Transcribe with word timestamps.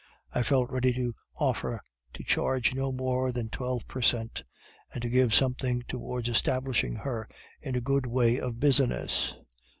I 0.33 0.41
felt 0.41 0.71
ready 0.71 0.93
to 0.93 1.13
offer 1.35 1.79
to 2.15 2.23
charge 2.23 2.73
no 2.73 2.91
more 2.91 3.31
than 3.31 3.49
twelve 3.49 3.87
per 3.87 4.01
cent, 4.01 4.41
and 4.91 5.03
so 5.03 5.09
give 5.11 5.31
something 5.31 5.83
towards 5.87 6.27
establishing 6.27 6.95
her 6.95 7.29
in 7.61 7.75
a 7.75 7.81
good 7.81 8.07
way 8.07 8.39
of 8.39 8.59
business. 8.59 9.35